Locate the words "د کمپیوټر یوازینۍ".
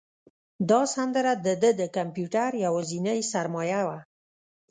1.79-3.19